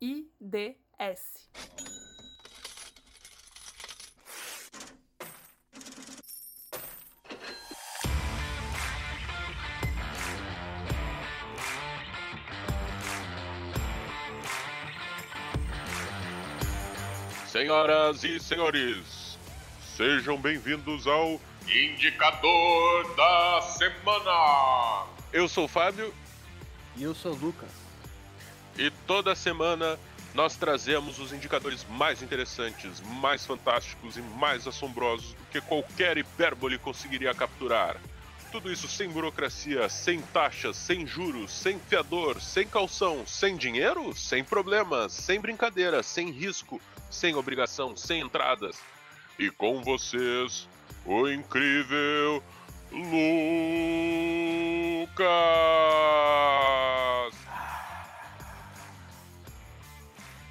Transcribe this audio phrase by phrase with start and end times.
[0.00, 1.48] IDS.
[17.46, 19.38] Senhoras e senhores,
[19.96, 25.06] sejam bem-vindos ao Indicador da Semana.
[25.32, 26.12] Eu sou o Fábio
[26.96, 27.85] E eu sou o Lucas.
[28.78, 29.98] E toda semana
[30.34, 36.78] nós trazemos os indicadores mais interessantes, mais fantásticos e mais assombrosos do que qualquer hipérbole
[36.78, 37.96] conseguiria capturar.
[38.52, 44.44] Tudo isso sem burocracia, sem taxas, sem juros, sem fiador, sem calção, sem dinheiro, sem
[44.44, 46.80] problemas, sem brincadeira, sem risco,
[47.10, 48.78] sem obrigação, sem entradas.
[49.38, 50.68] E com vocês,
[51.04, 52.42] o incrível
[52.92, 53.16] Lucas!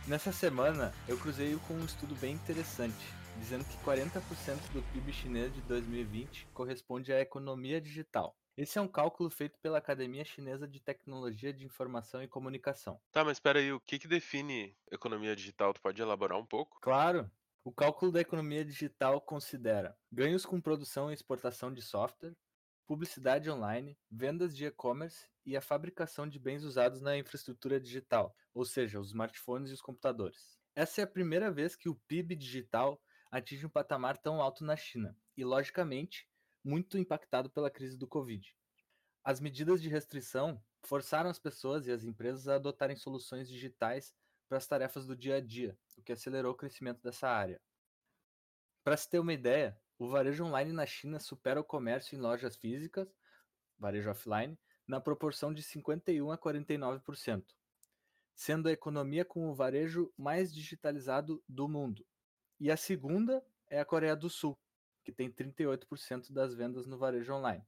[0.08, 4.22] Nessa semana, eu cruzei com um estudo bem interessante, dizendo que 40%
[4.72, 8.38] do PIB chinês de 2020 corresponde à economia digital.
[8.56, 13.02] Esse é um cálculo feito pela Academia Chinesa de Tecnologia de Informação e Comunicação.
[13.12, 15.74] Tá, mas espera aí, o que que define economia digital?
[15.74, 16.78] Tu pode elaborar um pouco?
[16.82, 17.28] Claro,
[17.64, 22.36] o cálculo da economia digital considera ganhos com produção e exportação de software,
[22.86, 28.66] publicidade online, vendas de e-commerce e a fabricação de bens usados na infraestrutura digital, ou
[28.66, 30.60] seja, os smartphones e os computadores.
[30.76, 34.76] Essa é a primeira vez que o PIB digital atinge um patamar tão alto na
[34.76, 36.30] China e, logicamente,
[36.64, 38.56] muito impactado pela crise do Covid.
[39.24, 44.14] As medidas de restrição forçaram as pessoas e as empresas a adotarem soluções digitais
[44.48, 47.60] para as tarefas do dia a dia, o que acelerou o crescimento dessa área.
[48.84, 52.56] Para se ter uma ideia, o varejo online na China supera o comércio em lojas
[52.56, 53.08] físicas,
[53.78, 54.58] varejo offline,
[54.88, 57.44] na proporção de 51 a 49%,
[58.36, 62.06] sendo a economia com o varejo mais digitalizado do mundo.
[62.60, 64.58] E a segunda é a Coreia do Sul,
[65.04, 67.66] que tem 38% das vendas no varejo online.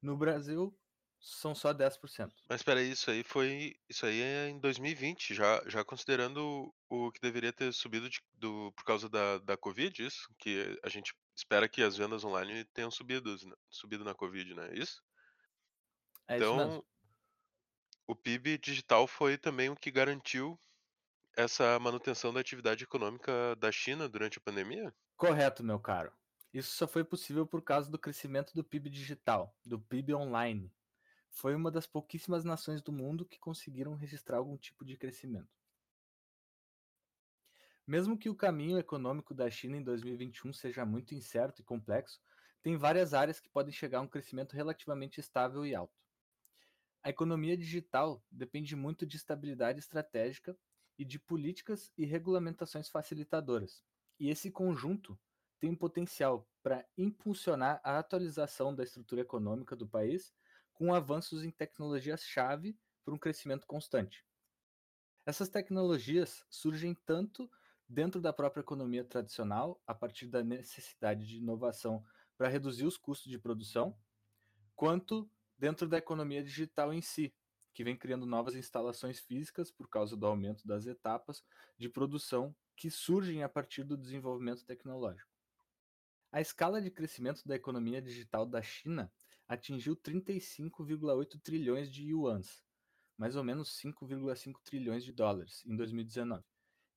[0.00, 0.76] No Brasil,
[1.22, 2.44] são só 10%.
[2.48, 3.74] Mas espera isso aí foi.
[3.88, 8.72] Isso aí é em 2020, já, já considerando o que deveria ter subido de- do,
[8.72, 10.28] por causa da, da Covid, isso?
[10.38, 14.70] Que a gente espera que as vendas online tenham subido, né, subido na Covid, né?
[14.74, 15.02] Isso?
[16.26, 16.74] É isso mesmo.
[16.74, 16.84] Então,
[18.08, 20.58] o PIB digital foi também o que garantiu
[21.36, 24.94] essa manutenção da atividade econômica da China durante a pandemia?
[25.16, 26.12] Correto, meu caro.
[26.52, 30.70] Isso só foi possível por causa do crescimento do PIB digital, do PIB online.
[31.32, 35.48] Foi uma das pouquíssimas nações do mundo que conseguiram registrar algum tipo de crescimento.
[37.86, 42.20] Mesmo que o caminho econômico da China em 2021 seja muito incerto e complexo,
[42.62, 46.00] tem várias áreas que podem chegar a um crescimento relativamente estável e alto.
[47.02, 50.56] A economia digital depende muito de estabilidade estratégica
[50.96, 53.82] e de políticas e regulamentações facilitadoras.
[54.20, 55.18] E esse conjunto
[55.58, 60.32] tem potencial para impulsionar a atualização da estrutura econômica do país
[60.74, 64.24] com avanços em tecnologias-chave para um crescimento constante.
[65.24, 67.50] Essas tecnologias surgem tanto
[67.88, 72.04] dentro da própria economia tradicional, a partir da necessidade de inovação
[72.36, 73.96] para reduzir os custos de produção,
[74.74, 77.34] quanto dentro da economia digital em si,
[77.74, 81.44] que vem criando novas instalações físicas por causa do aumento das etapas
[81.78, 85.30] de produção que surgem a partir do desenvolvimento tecnológico.
[86.30, 89.12] A escala de crescimento da economia digital da China
[89.52, 92.64] atingiu 35,8 trilhões de yuans,
[93.18, 96.42] mais ou menos 5,5 trilhões de dólares, em 2019.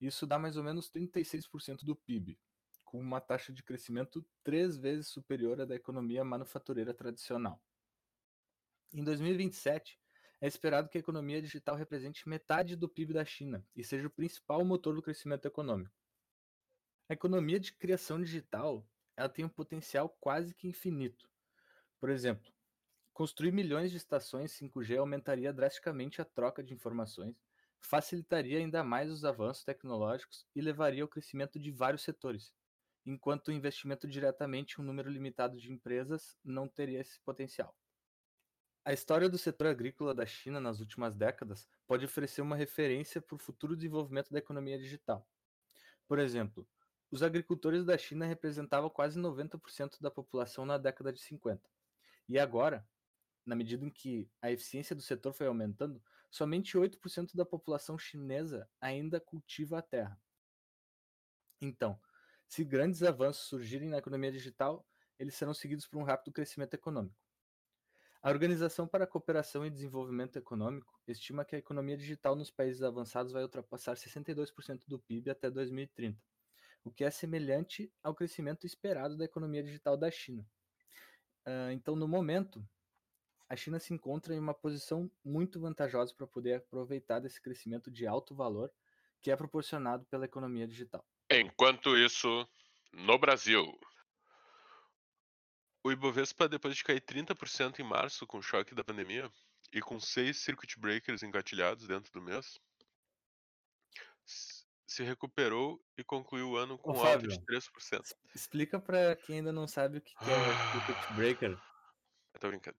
[0.00, 2.38] Isso dá mais ou menos 36% do PIB,
[2.82, 7.62] com uma taxa de crescimento três vezes superior à da economia manufatureira tradicional.
[8.92, 10.00] Em 2027,
[10.40, 14.10] é esperado que a economia digital represente metade do PIB da China e seja o
[14.10, 15.94] principal motor do crescimento econômico.
[17.08, 21.28] A economia de criação digital ela tem um potencial quase que infinito.
[21.98, 22.52] Por exemplo,
[23.12, 27.42] construir milhões de estações 5G aumentaria drasticamente a troca de informações,
[27.80, 32.52] facilitaria ainda mais os avanços tecnológicos e levaria ao crescimento de vários setores,
[33.04, 37.74] enquanto o investimento diretamente em um número limitado de empresas não teria esse potencial.
[38.84, 43.34] A história do setor agrícola da China nas últimas décadas pode oferecer uma referência para
[43.34, 45.26] o futuro desenvolvimento da economia digital.
[46.06, 46.68] Por exemplo,
[47.10, 51.75] os agricultores da China representavam quase 90% da população na década de 50.
[52.28, 52.86] E agora,
[53.44, 58.68] na medida em que a eficiência do setor foi aumentando, somente 8% da população chinesa
[58.80, 60.20] ainda cultiva a terra.
[61.60, 61.98] Então,
[62.48, 64.86] se grandes avanços surgirem na economia digital,
[65.18, 67.16] eles serão seguidos por um rápido crescimento econômico.
[68.22, 72.82] A Organização para a Cooperação e Desenvolvimento Econômico estima que a economia digital nos países
[72.82, 76.20] avançados vai ultrapassar 62% do PIB até 2030,
[76.82, 80.44] o que é semelhante ao crescimento esperado da economia digital da China.
[81.46, 82.66] Uh, então, no momento,
[83.48, 88.06] a China se encontra em uma posição muito vantajosa para poder aproveitar desse crescimento de
[88.06, 88.72] alto valor
[89.22, 91.04] que é proporcionado pela economia digital.
[91.30, 92.48] Enquanto isso,
[92.92, 93.64] no Brasil,
[95.84, 99.30] o Ibovespa, depois de cair 30% em março com o choque da pandemia
[99.72, 102.58] e com seis circuit breakers engatilhados dentro do mês,
[104.86, 108.14] se recuperou e concluiu o ano com Ô, alta de 3%.
[108.34, 111.50] Explica para quem ainda não sabe o que é circuit breaker.
[112.34, 112.76] Eu tô brincando.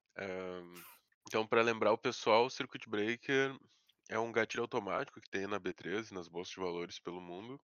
[1.27, 3.57] então, para lembrar o pessoal, o circuit breaker
[4.09, 7.59] é um gatilho automático que tem na B13, nas bolsas de valores pelo mundo,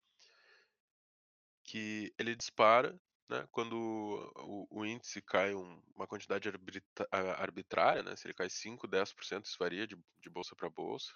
[1.63, 2.97] que ele dispara
[3.29, 3.73] né, quando
[4.37, 6.49] o, o índice cai um, uma quantidade
[7.37, 11.13] arbitrária, né, se ele cai 5, 10%, isso varia de, de bolsa para bolsa.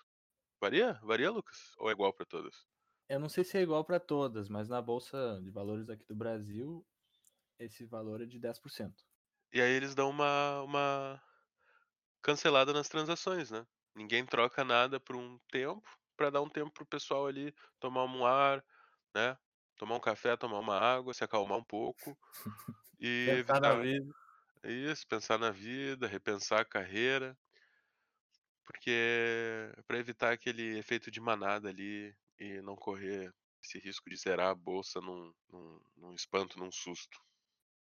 [0.61, 0.93] Varia?
[1.03, 1.73] Varia, Lucas?
[1.77, 2.65] Ou é igual para todas?
[3.07, 6.13] Eu não sei se é igual para todas, mas na bolsa de valores aqui do
[6.15, 6.85] Brasil,
[7.59, 9.05] esse valor é de 10%.
[9.53, 11.23] E aí eles dão uma, uma
[12.21, 13.65] cancelada nas transações, né?
[13.95, 18.25] Ninguém troca nada por um tempo, para dar um tempo pro pessoal ali tomar um
[18.25, 18.63] ar,
[19.15, 19.37] né?
[19.77, 22.17] Tomar um café, tomar uma água, se acalmar um pouco
[22.99, 24.13] e pensar evitar na vida.
[24.63, 27.37] isso, pensar na vida, repensar a carreira,
[28.63, 34.49] porque para evitar aquele efeito de manada ali e não correr esse risco de zerar
[34.49, 37.19] a bolsa num, num, num espanto, num susto.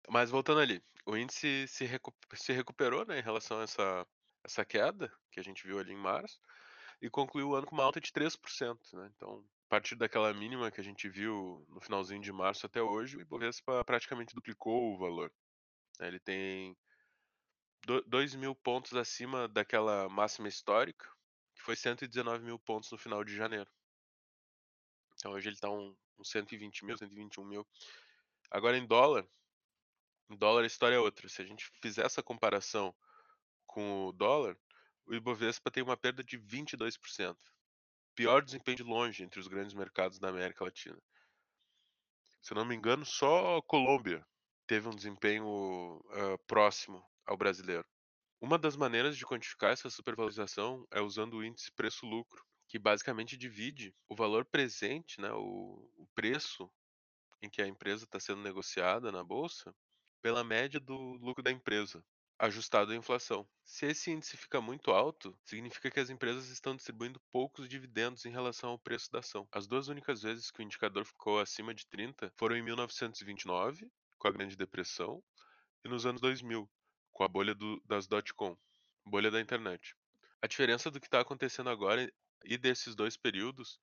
[0.08, 4.06] Mas voltando ali, o índice se, recu se recuperou né, em relação a essa
[4.46, 6.40] essa queda que a gente viu ali em março
[7.02, 9.10] e concluiu o ano com uma alta de 3%, né?
[9.14, 13.16] Então, a partir daquela mínima que a gente viu no finalzinho de março até hoje,
[13.16, 15.32] o Ibovespa praticamente duplicou o valor.
[15.98, 16.06] Né?
[16.06, 16.76] Ele tem
[18.06, 21.06] 2 mil pontos acima daquela máxima histórica,
[21.54, 23.70] que foi 119 mil pontos no final de janeiro.
[25.16, 27.66] Então hoje ele está um, uns 120 mil, 121 mil.
[28.50, 29.26] Agora em dólar,
[30.30, 31.28] em dólar a história é outra.
[31.28, 32.94] Se a gente fizer essa comparação
[33.66, 34.56] com o dólar,
[35.06, 37.36] o Ibovespa tem uma perda de 22%.
[38.14, 40.98] Pior desempenho de longe entre os grandes mercados da América Latina.
[42.40, 44.26] Se eu não me engano, só a Colômbia
[44.66, 47.86] teve um desempenho uh, próximo ao brasileiro.
[48.40, 53.94] Uma das maneiras de quantificar essa supervalorização é usando o índice preço-lucro, que basicamente divide
[54.08, 56.70] o valor presente, né, o, o preço
[57.42, 59.74] em que a empresa está sendo negociada na bolsa,
[60.22, 62.04] pela média do lucro da empresa
[62.38, 63.48] ajustado à inflação.
[63.64, 68.30] Se esse índice fica muito alto, significa que as empresas estão distribuindo poucos dividendos em
[68.30, 69.48] relação ao preço da ação.
[69.50, 74.28] As duas únicas vezes que o indicador ficou acima de 30 foram em 1929, com
[74.28, 75.22] a Grande Depressão,
[75.84, 76.68] e nos anos 2000,
[77.12, 78.56] com a bolha do, das dot-com,
[79.04, 79.94] bolha da internet.
[80.42, 82.12] A diferença do que está acontecendo agora
[82.44, 83.80] e desses dois períodos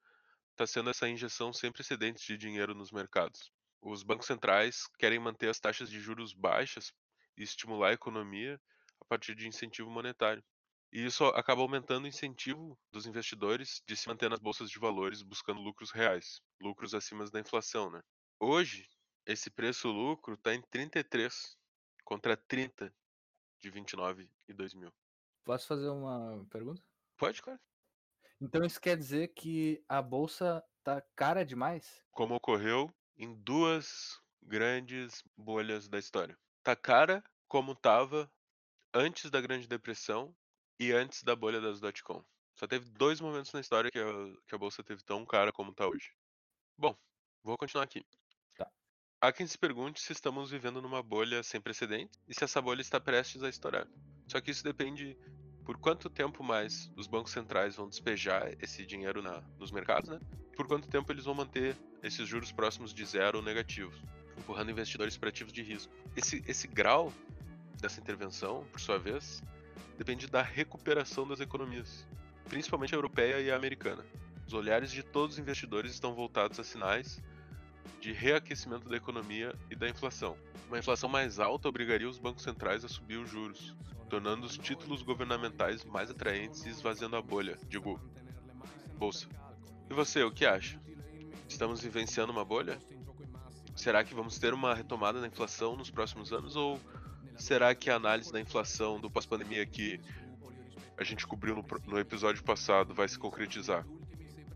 [0.52, 3.52] está sendo essa injeção sem precedentes de dinheiro nos mercados.
[3.82, 6.94] Os bancos centrais querem manter as taxas de juros baixas
[7.38, 8.60] e estimular a economia
[9.02, 10.44] a partir de incentivo monetário.
[10.92, 15.24] E isso acaba aumentando o incentivo dos investidores de se manter nas bolsas de valores
[15.24, 18.02] buscando lucros reais, lucros acima da inflação, né?
[18.40, 18.88] Hoje,
[19.26, 21.58] esse preço-lucro está em 33
[22.04, 22.94] contra 30
[23.60, 24.94] de 29 e 2000.
[25.44, 26.82] Posso fazer uma pergunta?
[27.18, 27.60] Pode, claro.
[28.42, 32.04] Então isso quer dizer que a bolsa tá cara demais?
[32.12, 38.32] Como ocorreu em duas grandes bolhas da história tá cara como tava
[38.94, 40.34] antes da Grande Depressão
[40.80, 42.24] e antes da bolha das dot-com.
[42.56, 44.14] Só teve dois momentos na história que a,
[44.48, 46.12] que a bolsa teve tão cara como tá hoje.
[46.78, 46.96] Bom,
[47.44, 48.06] vou continuar aqui.
[48.56, 48.72] Tá.
[49.20, 52.82] Há quem se pergunte se estamos vivendo numa bolha sem precedentes e se essa bolha
[52.82, 53.88] está prestes a estourar.
[54.28, 55.18] Só que isso depende
[55.66, 60.20] por quanto tempo mais os bancos centrais vão despejar esse dinheiro na, nos mercados, né?
[60.56, 63.96] Por quanto tempo eles vão manter esses juros próximos de zero ou negativos
[64.38, 65.94] empurrando investidores para ativos de risco.
[66.16, 67.12] Esse, esse grau
[67.80, 69.44] dessa intervenção, por sua vez,
[69.98, 72.06] depende da recuperação das economias,
[72.50, 74.04] principalmente a europeia e a americana.
[74.46, 77.22] Os olhares de todos os investidores estão voltados a sinais
[78.02, 80.38] de reaquecimento da economia e da inflação.
[80.68, 83.76] Uma inflação mais alta obrigaria os bancos centrais a subir os juros,
[84.14, 88.00] tornando os títulos governamentais mais atraentes e esvaziando a bolha, digo,
[88.96, 89.28] bolsa.
[89.90, 90.80] E você, o que acha?
[91.50, 92.78] Estamos vivenciando uma bolha?
[93.76, 96.80] Será que vamos ter uma retomada da inflação nos próximos anos ou
[97.36, 100.00] será que a análise da inflação do pós-pandemia que
[100.96, 103.84] a gente cobriu no, no, episódio passado vai se concretizar?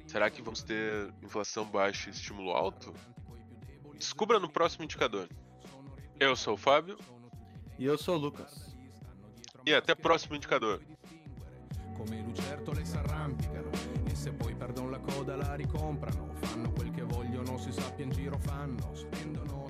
[0.06, 2.94] Será que vamos ter inflação baixa e estímulo alto?
[3.98, 5.28] Descubra no próximo indicador.
[6.20, 6.96] Eu sou o Fábio.
[7.80, 8.67] E eu sou o Lucas.
[9.68, 10.80] E até próximo indicador.
[11.94, 13.70] Come lucertole s'arrampicano
[14.06, 16.36] e se poi perdono la coda la ricomprano.
[16.36, 19.68] Fanno quel che vogliono, si sappia in giro fanno, spendono,